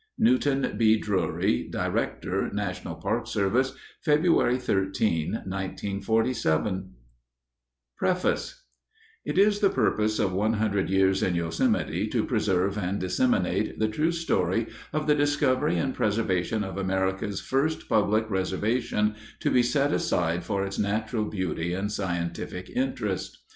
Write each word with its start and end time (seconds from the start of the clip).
_Newton 0.17 0.73
B. 0.79 0.97
Drury, 0.97 1.67
Director, 1.69 2.49
National 2.51 2.95
Park 2.95 3.27
Service 3.27 3.75
February 4.03 4.57
13, 4.57 5.33
1947 5.45 6.95
PREFACE 7.99 8.63
_It 9.27 9.37
is 9.37 9.59
the 9.59 9.69
purpose 9.69 10.17
of 10.17 10.33
One 10.33 10.53
Hundred 10.53 10.89
Years 10.89 11.21
in 11.21 11.35
Yosemite 11.35 12.07
to 12.07 12.25
preserve 12.25 12.79
and 12.79 12.99
disseminate 12.99 13.77
the 13.77 13.87
true 13.87 14.11
story 14.11 14.65
of 14.91 15.05
the 15.05 15.13
discovery 15.13 15.77
and 15.77 15.93
preservation 15.93 16.63
of 16.63 16.79
America's 16.79 17.39
first 17.39 17.87
public 17.87 18.27
reservation 18.27 19.13
to 19.39 19.51
be 19.51 19.61
set 19.61 19.93
aside 19.93 20.43
for 20.43 20.65
its 20.65 20.79
natural 20.79 21.25
beauty 21.25 21.75
and 21.75 21.91
scientific 21.91 22.71
interest. 22.71 23.37